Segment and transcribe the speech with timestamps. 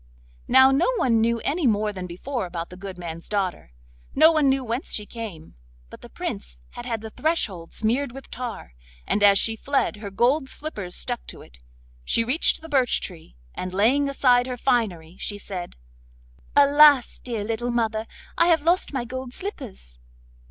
[0.47, 3.71] Now no one knew any more than before about the good man's daughter,
[4.15, 5.53] no one knew whence she came;
[5.91, 8.73] but the Prince had had the threshold smeared with tar,
[9.05, 11.59] and as she fled her gold slippers stuck to it.
[12.03, 15.75] She reached the birch tree, and laying aside her finery, she said:
[16.55, 18.07] 'Alas I dear little mother,
[18.39, 19.99] I have lost my gold slippers!